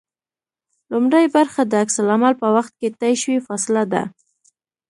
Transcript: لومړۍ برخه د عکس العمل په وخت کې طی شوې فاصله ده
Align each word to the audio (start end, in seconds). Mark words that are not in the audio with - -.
لومړۍ 0.91 1.25
برخه 1.35 1.61
د 1.65 1.73
عکس 1.83 1.95
العمل 2.03 2.33
په 2.41 2.47
وخت 2.55 2.73
کې 2.79 2.89
طی 2.99 3.13
شوې 3.21 3.37
فاصله 3.47 3.83
ده 3.93 4.03